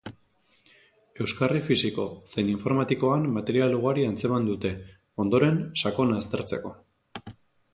Euskarri 1.25 1.59
fisiko 1.67 2.05
zein 2.31 2.49
informatikoan 2.53 3.27
material 3.35 3.75
ugari 3.81 4.07
atzeman 4.13 4.49
dute, 4.51 4.73
ondoren 5.25 5.61
sakon 5.83 6.17
aztertzeko. 6.23 6.75